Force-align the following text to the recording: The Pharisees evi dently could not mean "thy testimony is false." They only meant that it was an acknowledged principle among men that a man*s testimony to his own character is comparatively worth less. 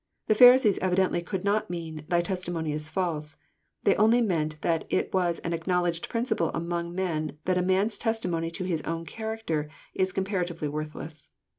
The 0.25 0.33
Pharisees 0.33 0.79
evi 0.79 0.95
dently 0.95 1.23
could 1.23 1.43
not 1.43 1.69
mean 1.69 2.05
"thy 2.07 2.21
testimony 2.21 2.71
is 2.73 2.89
false." 2.89 3.37
They 3.83 3.95
only 3.97 4.19
meant 4.19 4.59
that 4.61 4.85
it 4.91 5.13
was 5.13 5.37
an 5.41 5.53
acknowledged 5.53 6.09
principle 6.09 6.49
among 6.55 6.95
men 6.95 7.37
that 7.45 7.59
a 7.59 7.61
man*s 7.61 7.99
testimony 7.99 8.49
to 8.49 8.63
his 8.63 8.81
own 8.81 9.05
character 9.05 9.69
is 9.93 10.11
comparatively 10.11 10.67
worth 10.69 10.95
less. 10.95 11.29